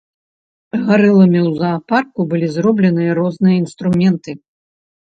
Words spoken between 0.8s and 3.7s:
Гарыламі ў заапарку былі зробленыя розныя